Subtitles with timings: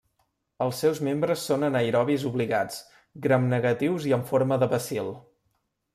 [0.65, 2.79] Els seus membres són anaerobis obligats,
[3.27, 5.13] gramnegatius i amb forma de bacil.